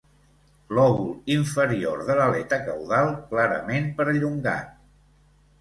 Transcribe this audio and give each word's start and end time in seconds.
Lòbul 0.77 1.11
inferior 1.33 2.01
de 2.09 2.17
l'aleta 2.21 2.61
caudal 2.71 3.13
clarament 3.35 3.89
perllongat. 4.01 4.77